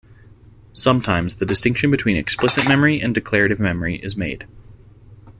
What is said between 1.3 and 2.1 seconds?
the distinction